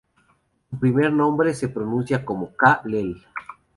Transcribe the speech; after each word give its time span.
Su 0.71 0.79
primer 0.79 1.13
nombre 1.13 1.53
se 1.53 1.69
pronuncia 1.69 2.25
como 2.25 2.53
Kha-leel. 2.57 3.23